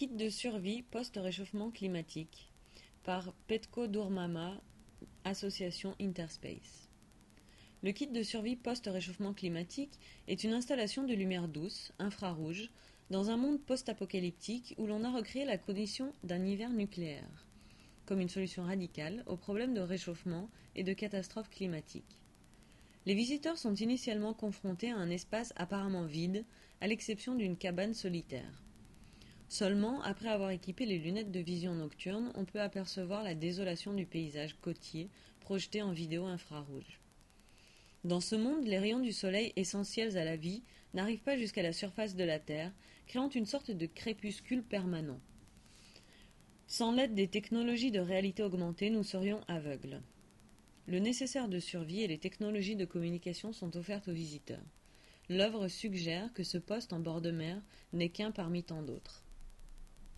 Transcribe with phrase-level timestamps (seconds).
[0.00, 2.50] Kit de survie post-réchauffement climatique
[3.04, 4.58] par Petko Dourmama,
[5.24, 6.88] association Interspace.
[7.82, 9.92] Le kit de survie post-réchauffement climatique
[10.26, 12.70] est une installation de lumière douce, infrarouge,
[13.10, 17.46] dans un monde post-apocalyptique où l'on a recréé la condition d'un hiver nucléaire,
[18.06, 22.22] comme une solution radicale aux problèmes de réchauffement et de catastrophes climatiques.
[23.04, 26.46] Les visiteurs sont initialement confrontés à un espace apparemment vide,
[26.80, 28.64] à l'exception d'une cabane solitaire.
[29.50, 34.06] Seulement, après avoir équipé les lunettes de vision nocturne, on peut apercevoir la désolation du
[34.06, 37.00] paysage côtier projeté en vidéo infrarouge.
[38.04, 40.62] Dans ce monde, les rayons du soleil essentiels à la vie
[40.94, 42.72] n'arrivent pas jusqu'à la surface de la Terre,
[43.08, 45.18] créant une sorte de crépuscule permanent.
[46.68, 50.00] Sans l'aide des technologies de réalité augmentée, nous serions aveugles.
[50.86, 54.62] Le nécessaire de survie et les technologies de communication sont offertes aux visiteurs.
[55.28, 57.60] L'œuvre suggère que ce poste en bord de mer
[57.92, 59.24] n'est qu'un parmi tant d'autres.